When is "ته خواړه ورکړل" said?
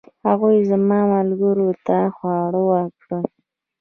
1.85-3.25